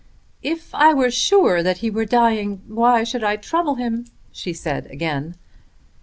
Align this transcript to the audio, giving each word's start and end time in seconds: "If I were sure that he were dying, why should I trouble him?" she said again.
"If 0.41 0.73
I 0.73 0.95
were 0.95 1.11
sure 1.11 1.61
that 1.61 1.77
he 1.77 1.91
were 1.91 2.05
dying, 2.07 2.63
why 2.67 3.03
should 3.03 3.23
I 3.23 3.35
trouble 3.35 3.75
him?" 3.75 4.05
she 4.31 4.51
said 4.51 4.87
again. 4.87 5.35